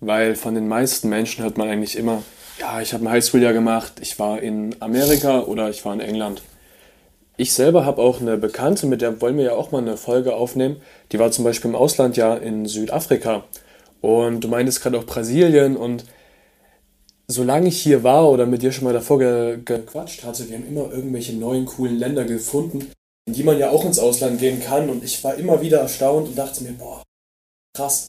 [0.00, 2.22] weil von den meisten Menschen hört man eigentlich immer,
[2.58, 6.42] ja, ich habe ein Highschool-Jahr gemacht, ich war in Amerika oder ich war in England.
[7.36, 10.36] Ich selber habe auch eine Bekannte, mit der wollen wir ja auch mal eine Folge
[10.36, 10.76] aufnehmen.
[11.10, 13.42] Die war zum Beispiel im Ausland ja in Südafrika.
[14.00, 15.76] Und du meintest gerade auch Brasilien.
[15.76, 16.04] Und
[17.26, 20.68] solange ich hier war oder mit dir schon mal davor ge gequatscht hatte, wir haben
[20.68, 22.92] immer irgendwelche neuen, coolen Länder gefunden,
[23.26, 24.88] in die man ja auch ins Ausland gehen kann.
[24.88, 27.02] Und ich war immer wieder erstaunt und dachte mir, boah,
[27.76, 28.06] Krass.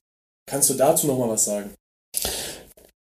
[0.47, 1.73] Kannst du dazu noch mal was sagen?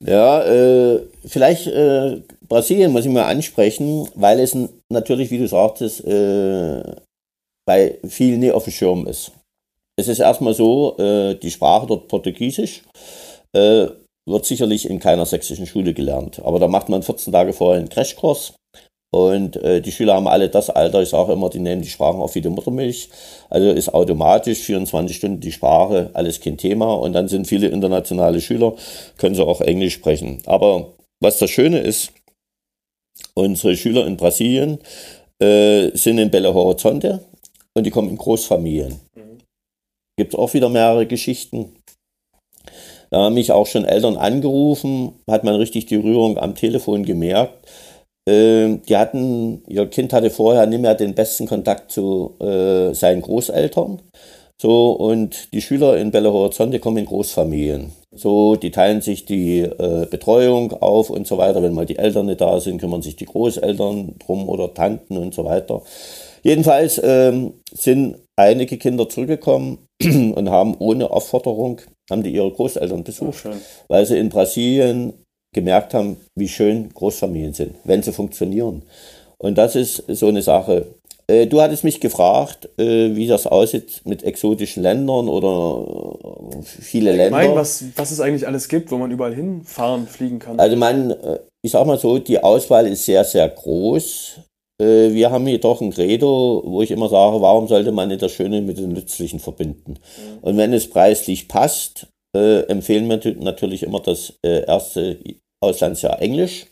[0.05, 4.57] Ja, äh, vielleicht äh, Brasilien muss ich mal ansprechen, weil es
[4.89, 6.83] natürlich, wie du sagtest, äh,
[7.67, 9.33] bei vielen nie auf dem Schirm ist.
[9.97, 12.83] Es ist erstmal so, äh, die Sprache dort Portugiesisch
[13.55, 13.87] äh,
[14.29, 16.41] wird sicherlich in keiner sächsischen Schule gelernt.
[16.45, 18.55] Aber da macht man 14 Tage vorher einen Crashkurs
[19.15, 22.21] Und äh, die Schüler haben alle das Alter, ich sage immer, die nehmen die Sprachen
[22.21, 23.11] auf wie die Muttermilch.
[23.51, 26.95] Also ist automatisch 24 Stunden die Sprache, alles kein Thema.
[26.95, 28.75] Und dann sind viele internationale Schüler,
[29.19, 30.41] können sie auch Englisch sprechen.
[30.47, 32.13] Aber was das Schöne ist,
[33.35, 34.79] unsere Schüler in Brasilien
[35.39, 37.21] äh, sind in Belo Horizonte
[37.75, 38.99] und die kommen in Großfamilien.
[39.15, 39.39] Mhm.
[40.17, 41.77] Gibt es auch wieder mehrere Geschichten.
[43.11, 47.69] Da haben mich auch schon Eltern angerufen, hat man richtig die Rührung am Telefon gemerkt
[48.29, 54.01] die hatten, ihr Kind hatte vorher nicht mehr den besten Kontakt zu äh, seinen Großeltern.
[54.63, 57.91] So, und die Schüler in Belo Horizonte kommen in Großfamilien.
[58.15, 61.65] So, die teilen sich die äh, Betreuung auf und so weiter.
[61.65, 65.35] Wenn mal die Eltern nicht da sind, kümmern sich die Großeltern drum oder Tanten und
[65.35, 65.83] so weiter.
[66.45, 73.45] Jedenfalls ähm, sind einige Kinder zurückgekommen und haben ohne Aufforderung, haben die ihre Großeltern besucht,
[73.47, 73.55] oh,
[73.89, 75.22] weil sie in Brasilien
[75.55, 78.83] gemerkt haben, wie schön Großfamilien sind, wenn sie funktionieren.
[79.39, 80.87] Und das ist so eine Sache.
[81.27, 87.13] Äh, du hattest mich gefragt, äh, wie das aussieht mit exotischen Ländern oder äh, viele
[87.13, 87.37] Länder.
[87.37, 90.59] Mein, was, was es eigentlich alles gibt, wo man überall hinfahren, fliegen kann.
[90.59, 91.15] Also man,
[91.63, 94.41] ich sag mal so, die Auswahl ist sehr, sehr groß.
[94.79, 98.61] Wir haben jedoch ein Credo, wo ich immer sage, warum sollte man nicht das Schöne
[98.63, 99.93] mit dem Nützlichen verbinden?
[99.93, 100.39] Mhm.
[100.41, 105.19] Und wenn es preislich passt, empfehlen wir natürlich immer das erste
[105.63, 106.67] Auslandsjahr Englisch.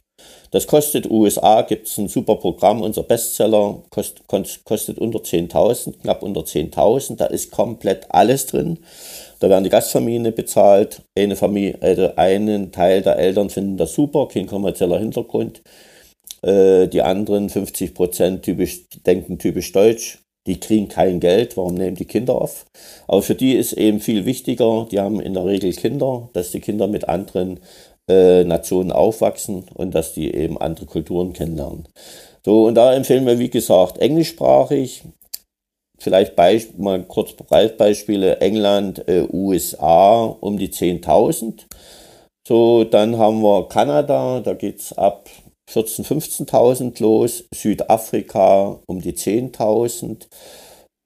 [0.51, 6.23] Das kostet USA, gibt es ein super Programm, unser Bestseller kost, kostet unter 10.000, knapp
[6.25, 8.79] unter 10.000, da ist komplett alles drin.
[9.39, 14.27] Da werden die Gastfamilien bezahlt, eine Familie, äh, einen Teil der Eltern finden das super,
[14.27, 15.63] kein kommerzieller Hintergrund.
[16.43, 21.97] Äh, die anderen 50 Prozent typisch, denken typisch deutsch, die kriegen kein Geld, warum nehmen
[21.97, 22.67] die Kinder auf?
[23.07, 26.61] Aber für die ist eben viel wichtiger, die haben in der Regel Kinder, dass die
[26.61, 27.61] Kinder mit anderen
[28.11, 31.87] äh, Nationen aufwachsen und dass die eben andere Kulturen kennenlernen.
[32.45, 35.03] So, und da empfehlen wir, wie gesagt, englischsprachig.
[35.99, 41.67] Vielleicht Beisp mal kurz Beispiele: England, äh, USA um die 10.000.
[42.49, 45.29] So, dann haben wir Kanada, da geht es ab
[45.71, 47.45] 14.000, 15.000 los.
[47.55, 50.27] Südafrika um die 10.000.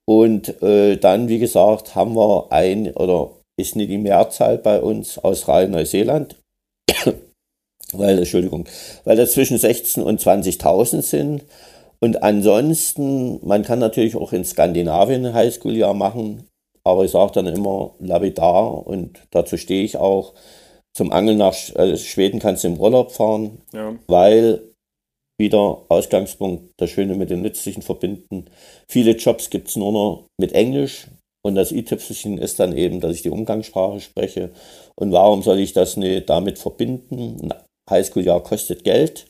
[0.07, 5.19] Und äh, dann, wie gesagt, haben wir ein, oder ist nicht die Mehrzahl bei uns,
[5.19, 6.37] Australien, Neuseeland
[7.93, 8.67] weil, Entschuldigung,
[9.05, 11.45] weil das zwischen 16 und 20.000 sind.
[12.01, 16.45] Und ansonsten, man kann natürlich auch in Skandinavien ein Highschool-Jahr machen,
[16.85, 20.35] aber ich sage dann immer lapidar und dazu stehe ich auch.
[20.97, 23.97] Zum Angeln nach also Schweden kannst du im Urlaub fahren, ja.
[24.07, 24.63] weil
[25.41, 28.45] wieder Ausgangspunkt das Schöne mit dem Nützlichen verbinden.
[28.89, 31.09] Viele Jobs gibt es nur noch mit Englisch
[31.43, 34.51] und das i-Tüpfelchen ist dann eben, dass ich die Umgangssprache spreche.
[35.01, 37.39] Und warum soll ich das nicht damit verbinden?
[37.43, 37.55] Ein
[37.91, 39.27] Highschool-Jahr kostet Geld.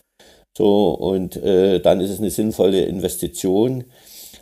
[0.57, 3.85] So, und äh, dann ist es eine sinnvolle Investition.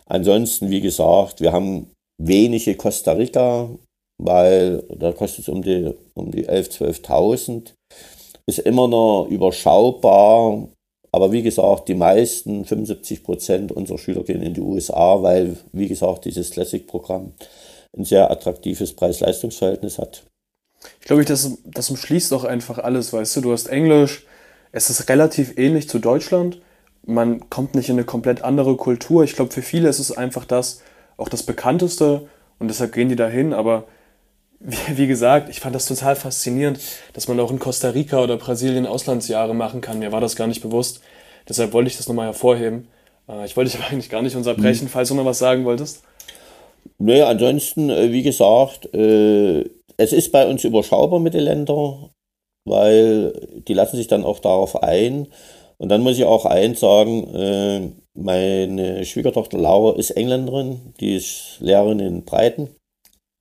[0.07, 3.71] Ansonsten, wie gesagt, wir haben wenige Costa Rica,
[4.19, 7.73] weil da kostet es um die, um die 11.000, 12.000.
[8.47, 10.69] Ist immer noch überschaubar,
[11.13, 15.89] aber wie gesagt, die meisten, 75 Prozent unserer Schüler gehen in die USA, weil, wie
[15.89, 17.33] gesagt, dieses Classic-Programm
[17.97, 20.25] ein sehr attraktives Preis-Leistungs-Verhältnis hat.
[21.01, 24.25] Ich glaube, das, das umschließt auch einfach alles, weißt du, du hast Englisch,
[24.73, 26.61] es ist relativ ähnlich zu Deutschland,
[27.05, 29.25] man kommt nicht in eine komplett andere Kultur.
[29.25, 30.83] Ich glaube, für viele ist es einfach das,
[31.17, 33.85] auch das Bekannteste und deshalb gehen die dahin, aber
[34.61, 36.79] wie, wie, gesagt, ich fand das total faszinierend,
[37.15, 39.99] dass man auch in Costa Rica oder Brasilien Auslandsjahre machen kann.
[39.99, 41.01] Mir war das gar nicht bewusst.
[41.49, 42.87] Deshalb wollte ich das nochmal hervorheben.
[43.29, 44.91] Äh, ich wollte dich aber eigentlich gar nicht unterbrechen, mhm.
[44.91, 46.05] falls du noch was sagen wolltest.
[46.99, 49.65] Nee, ansonsten, äh, wie gesagt, äh,
[49.97, 52.11] es ist bei uns überschaubar mit den Ländern,
[52.65, 53.33] weil
[53.67, 55.29] die lassen sich dann auch darauf ein.
[55.79, 61.57] Und dann muss ich auch eins sagen, äh, meine Schwiegertochter Laura ist Engländerin, die ist
[61.61, 62.69] Lehrerin in Breiten,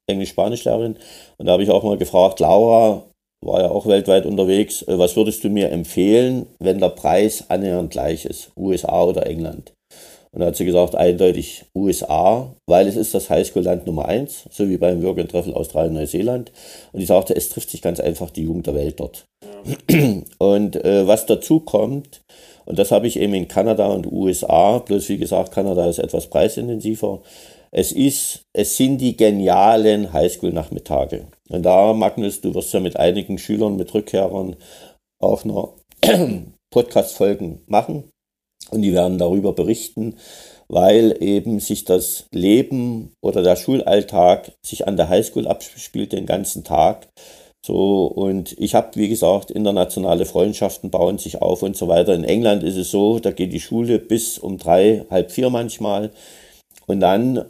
[0.09, 0.97] Englisch-Spanisch-Lehrerin.
[1.37, 3.03] Und da habe ich auch mal gefragt, Laura
[3.43, 8.25] war ja auch weltweit unterwegs, was würdest du mir empfehlen, wenn der Preis annähernd gleich
[8.25, 9.73] ist, USA oder England?
[10.33, 14.69] Und da hat sie gesagt, eindeutig USA, weil es ist das Highschool-Land Nummer eins, so
[14.69, 16.53] wie beim Work and Travel Australien, Neuseeland.
[16.93, 19.25] Und ich sagte, es trifft sich ganz einfach die Jugend der Welt dort.
[19.43, 20.21] Ja.
[20.37, 22.21] Und äh, was dazu kommt,
[22.65, 26.27] und das habe ich eben in Kanada und USA, bloß wie gesagt, Kanada ist etwas
[26.27, 27.21] preisintensiver.
[27.71, 31.27] Es ist, es sind die genialen Highschool-Nachmittage.
[31.49, 34.55] Und da, Magnus, du wirst ja mit einigen Schülern, mit Rückkehrern
[35.19, 35.75] auch noch
[36.71, 38.05] Podcast-Folgen machen.
[38.69, 40.15] Und die werden darüber berichten,
[40.67, 46.63] weil eben sich das Leben oder der Schulalltag sich an der Highschool abspielt den ganzen
[46.63, 47.08] Tag.
[47.63, 52.15] So, und ich habe, wie gesagt, internationale Freundschaften bauen sich auf und so weiter.
[52.15, 56.12] In England ist es so, da geht die Schule bis um drei, halb vier manchmal.
[56.88, 57.45] Und dann,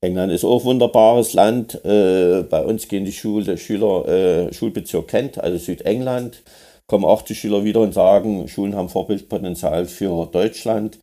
[0.00, 1.84] England ist auch ein wunderbares Land.
[1.84, 6.42] Äh, bei uns gehen die Schule, Schüler, äh, Schulbezirk Kent, also Südengland,
[6.86, 10.98] kommen auch die Schüler wieder und sagen, Schulen haben Vorbildpotenzial für Deutschland.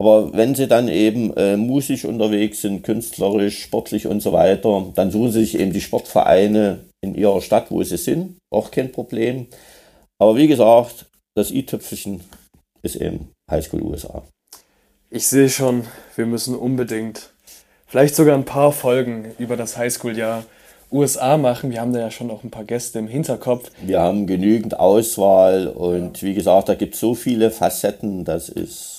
[0.00, 5.10] Aber wenn sie dann eben äh, musisch unterwegs sind, künstlerisch, sportlich und so weiter, dann
[5.10, 8.38] suchen sie sich eben die Sportvereine in ihrer Stadt, wo sie sind.
[8.52, 9.48] Auch kein Problem.
[10.20, 12.20] Aber wie gesagt, das i-Tüpfelchen
[12.82, 14.22] ist eben Highschool USA.
[15.10, 15.84] Ich sehe schon,
[16.16, 17.30] wir müssen unbedingt
[17.86, 20.44] vielleicht sogar ein paar Folgen über das Highschool-Jahr
[20.90, 21.70] USA machen.
[21.70, 23.70] Wir haben da ja schon auch ein paar Gäste im Hinterkopf.
[23.82, 28.98] Wir haben genügend Auswahl und wie gesagt, da gibt es so viele Facetten, das ist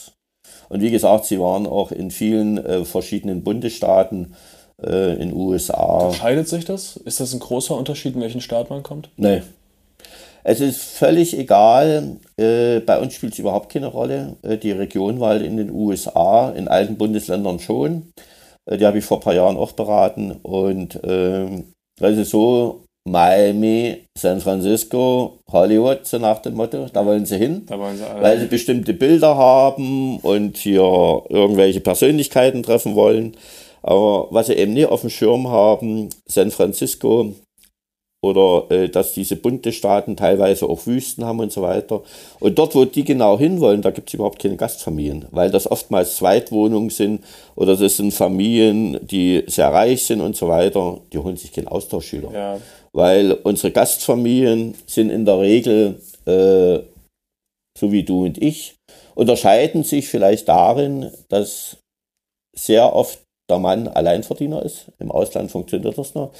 [0.69, 4.35] und wie gesagt, sie waren auch in vielen äh, verschiedenen Bundesstaaten
[4.81, 6.05] äh, in USA.
[6.05, 6.95] Unterscheidet sich das?
[6.95, 9.09] Ist das ein großer Unterschied, in welchen Staat man kommt?
[9.17, 9.41] Nee.
[10.43, 12.17] Es ist völlig egal.
[12.37, 14.37] Äh, bei uns spielt es überhaupt keine Rolle.
[14.43, 18.13] Äh, die Regionwahl in den USA, in alten Bundesländern schon.
[18.65, 20.31] Äh, die habe ich vor ein paar Jahren auch beraten.
[20.43, 21.73] Und ähm,
[22.17, 26.87] ist so, Miami, San Francisco, Hollywood, so nach dem Motto.
[26.91, 32.63] Da wollen sie hin, wollen sie weil sie bestimmte Bilder haben und hier irgendwelche Persönlichkeiten
[32.63, 33.35] treffen wollen.
[33.81, 37.33] Aber was sie eben nie auf dem Schirm haben, San Francisco
[38.21, 42.01] oder äh, dass diese Bundesstaaten teilweise auch Wüsten haben und so weiter.
[42.39, 46.17] Und dort, wo die genau hinwollen, da gibt es überhaupt keine Gastfamilien, weil das oftmals
[46.17, 47.23] Zweitwohnungen sind
[47.55, 50.99] oder das sind Familien, die sehr reich sind und so weiter.
[51.13, 52.31] Die holen sich keinen Austauschschüler.
[52.33, 52.57] Ja
[52.93, 56.79] weil unsere Gastfamilien sind in der Regel, äh,
[57.77, 58.75] so wie du und ich,
[59.15, 61.77] unterscheiden sich vielleicht darin, dass
[62.55, 64.91] sehr oft der Mann Alleinverdiener ist.
[64.99, 66.31] Im Ausland funktioniert das noch.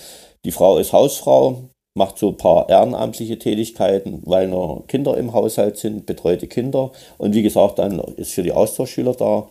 [0.46, 5.78] Die Frau ist Hausfrau, macht so ein paar ehrenamtliche Tätigkeiten, weil noch Kinder im Haushalt
[5.78, 6.92] sind, betreute Kinder.
[7.18, 9.50] Und wie gesagt, dann ist für die Austauschschüler da.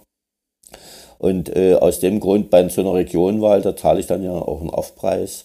[1.18, 4.60] Und äh, aus dem Grund bei so einer Regionwahl, da zahle ich dann ja auch
[4.60, 5.44] einen Aufpreis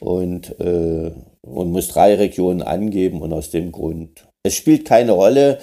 [0.00, 1.10] und, äh,
[1.42, 4.28] und muss drei Regionen angeben und aus dem Grund.
[4.44, 5.58] Es spielt keine Rolle.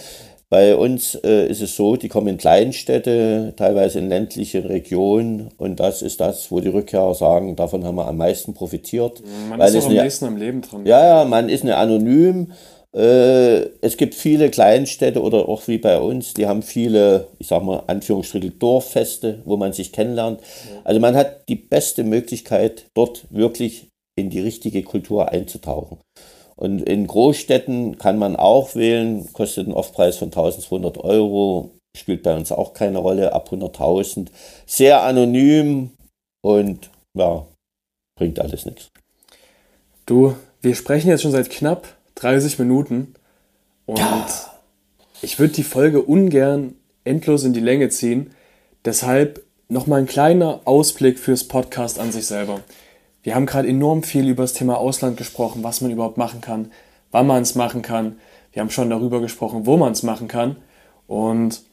[0.50, 5.80] Bei uns äh, ist es so, die kommen in Kleinstädte, teilweise in ländliche Regionen und
[5.80, 9.24] das ist das, wo die Rückkehrer sagen, davon haben wir am meisten profitiert.
[9.50, 10.86] Man ist auch am nächsten am Leben dran.
[10.86, 12.52] Ja, ja, man ist eine anonym.
[12.96, 17.64] Äh, es gibt viele Kleinstädte oder auch wie bei uns, die haben viele, ich sag
[17.64, 20.40] mal, Anführungsstriche Dorffeste, wo man sich kennenlernt.
[20.84, 25.98] Also man hat die beste Möglichkeit, dort wirklich in die richtige Kultur einzutauchen.
[26.56, 32.36] Und in Großstädten kann man auch wählen, kostet einen Aufpreis von 1200 Euro, spielt bei
[32.36, 34.28] uns auch keine Rolle, ab 100.000.
[34.65, 35.91] Sehr anonym
[36.41, 37.46] und ja,
[38.18, 38.88] bringt alles nichts.
[40.06, 43.15] Du, wir sprechen jetzt schon seit knapp 30 Minuten
[43.86, 44.26] und ja.
[45.22, 48.32] ich würde die Folge ungern endlos in die Länge ziehen.
[48.86, 52.62] Deshalb nochmal ein kleiner Ausblick fürs Podcast an sich selber.
[53.26, 56.72] Wir haben gerade enorm viel über das Thema Ausland gesprochen, was man überhaupt machen kann,
[57.10, 58.18] wann man es machen kann.
[58.54, 60.58] Wir haben schon darüber gesprochen, wo man es machen kann.
[61.08, 61.64] Und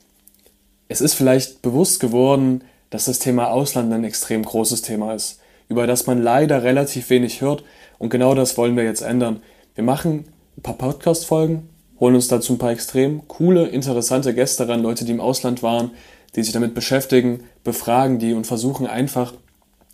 [0.88, 5.86] es ist vielleicht bewusst geworden, dass das Thema Ausland ein extrem großes Thema ist, über
[5.86, 7.64] das man leider relativ wenig hört.
[7.98, 9.42] Und genau das wollen wir jetzt ändern.
[9.74, 10.24] Wir machen
[10.56, 11.68] ein paar Podcast-Folgen,
[12.00, 15.90] holen uns dazu ein paar extrem coole, interessante Gäste ran, Leute, die im Ausland waren,
[16.34, 19.34] die sich damit beschäftigen, befragen die und versuchen einfach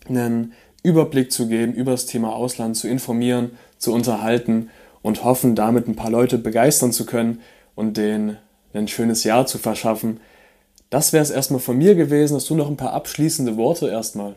[0.07, 4.69] einen Überblick zu geben über das Thema Ausland, zu informieren, zu unterhalten
[5.01, 7.41] und hoffen, damit ein paar Leute begeistern zu können
[7.75, 8.37] und denen
[8.73, 10.19] ein schönes Jahr zu verschaffen.
[10.89, 12.35] Das wäre es erstmal von mir gewesen.
[12.35, 14.35] Hast du noch ein paar abschließende Worte erstmal?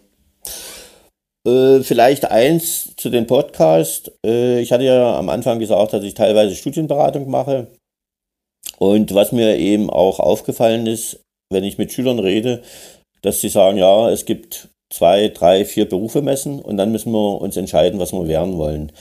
[1.46, 4.12] Äh, vielleicht eins zu dem Podcast.
[4.24, 7.68] Äh, ich hatte ja am Anfang gesagt, dass ich teilweise Studienberatung mache.
[8.78, 12.62] Und was mir eben auch aufgefallen ist, wenn ich mit Schülern rede,
[13.22, 17.40] dass sie sagen, ja, es gibt zwei, drei, vier Berufe messen und dann müssen wir
[17.40, 18.92] uns entscheiden, was wir werden wollen.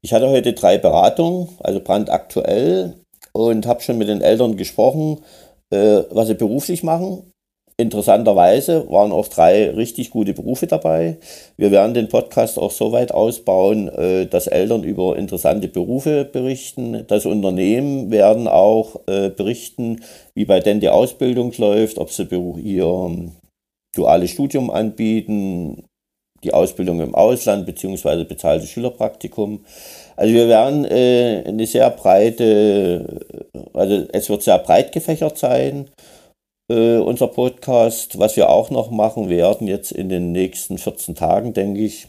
[0.00, 2.94] Ich hatte heute drei Beratungen, also brandaktuell,
[3.32, 5.20] und habe schon mit den Eltern gesprochen,
[5.70, 7.32] äh, was sie beruflich machen.
[7.76, 11.16] Interessanterweise waren auch drei richtig gute Berufe dabei.
[11.56, 17.04] Wir werden den Podcast auch so weit ausbauen, äh, dass Eltern über interessante Berufe berichten.
[17.08, 20.02] Das Unternehmen werden auch äh, berichten,
[20.34, 22.28] wie bei denen die Ausbildung läuft, ob sie
[22.62, 22.86] ihr
[23.94, 25.84] duales Studium anbieten,
[26.42, 29.64] die Ausbildung im Ausland beziehungsweise bezahltes Schülerpraktikum.
[30.16, 33.20] Also wir werden äh, eine sehr breite,
[33.74, 35.90] also es wird sehr breit gefächert sein,
[36.70, 38.18] äh, unser Podcast.
[38.18, 42.06] Was wir auch noch machen werden jetzt in den nächsten 14 Tagen, denke ich,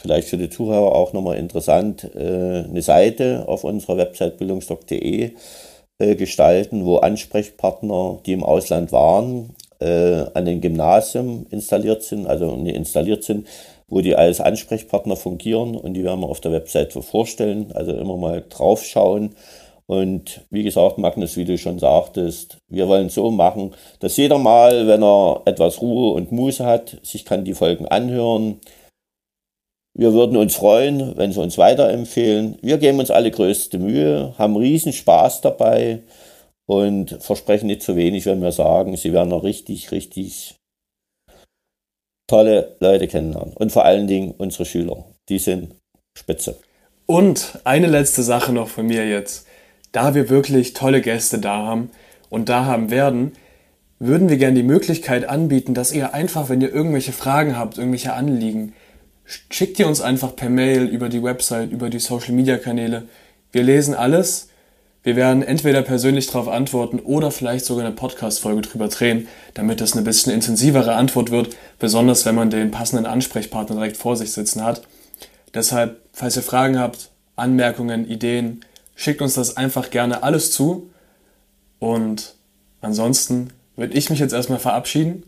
[0.00, 5.32] vielleicht für die Zuhörer auch nochmal interessant, äh, eine Seite auf unserer Website bildungsdoc.de
[5.98, 12.56] äh, gestalten, wo Ansprechpartner, die im Ausland waren, äh, an den Gymnasien installiert sind, also
[12.56, 13.46] nicht installiert sind,
[13.88, 18.16] wo die als Ansprechpartner fungieren und die werden wir auf der Website vorstellen, also immer
[18.16, 19.34] mal draufschauen.
[19.86, 24.86] Und wie gesagt, Magnus, wie du schon sagtest, wir wollen so machen, dass jeder mal,
[24.86, 28.60] wenn er etwas Ruhe und Muße hat, sich kann die Folgen anhören.
[29.94, 32.56] Wir würden uns freuen, wenn Sie uns weiterempfehlen.
[32.62, 36.00] Wir geben uns alle größte Mühe, haben riesen Spaß dabei
[36.66, 40.56] und versprechen nicht zu wenig, wenn wir sagen, Sie werden noch richtig, richtig
[42.28, 43.52] tolle Leute kennenlernen.
[43.54, 45.04] Und vor allen Dingen unsere Schüler.
[45.28, 45.74] Die sind
[46.16, 46.58] spitze.
[47.06, 49.46] Und eine letzte Sache noch von mir jetzt.
[49.92, 51.90] Da wir wirklich tolle Gäste da haben
[52.30, 53.32] und da haben werden,
[53.98, 58.14] würden wir gerne die Möglichkeit anbieten, dass ihr einfach, wenn ihr irgendwelche Fragen habt, irgendwelche
[58.14, 58.72] Anliegen,
[59.50, 63.08] schickt ihr uns einfach per Mail über die Website, über die Social Media Kanäle.
[63.52, 64.48] Wir lesen alles
[65.04, 69.94] wir werden entweder persönlich darauf antworten oder vielleicht sogar eine Podcast-Folge drüber drehen, damit das
[69.94, 74.62] eine bisschen intensivere Antwort wird, besonders wenn man den passenden Ansprechpartner direkt vor sich sitzen
[74.62, 74.82] hat.
[75.54, 80.90] Deshalb, falls ihr Fragen habt, Anmerkungen, Ideen, schickt uns das einfach gerne alles zu.
[81.80, 82.36] Und
[82.80, 85.24] ansonsten würde ich mich jetzt erstmal verabschieden.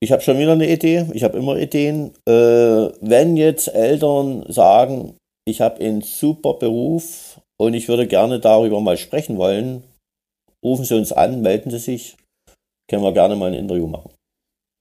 [0.00, 1.06] Ich habe schon wieder eine Idee.
[1.12, 2.12] Ich habe immer Ideen.
[2.26, 2.32] Äh,
[3.00, 5.14] wenn jetzt Eltern sagen,
[5.48, 9.82] ich habe einen super Beruf und ich würde gerne darüber mal sprechen wollen.
[10.62, 12.16] Rufen Sie uns an, melden Sie sich,
[12.88, 14.10] können wir gerne mal ein Interview machen.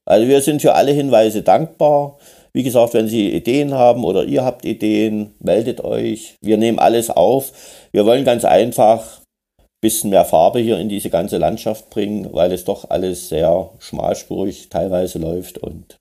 [0.05, 2.17] Also wir sind für alle Hinweise dankbar.
[2.53, 6.35] Wie gesagt, wenn Sie Ideen haben oder ihr habt Ideen, meldet euch.
[6.41, 7.51] Wir nehmen alles auf.
[7.91, 9.21] Wir wollen ganz einfach
[9.59, 13.69] ein bisschen mehr Farbe hier in diese ganze Landschaft bringen, weil es doch alles sehr
[13.79, 15.97] schmalspurig teilweise läuft und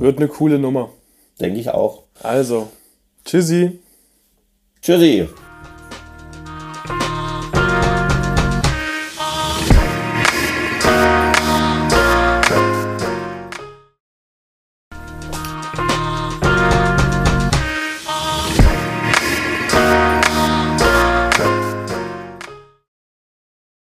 [0.00, 0.90] Wird eine coole Nummer.
[1.38, 2.04] Denke ich auch.
[2.22, 2.68] Also,
[3.24, 3.80] Tschüssi.
[4.82, 5.28] Tschüssi.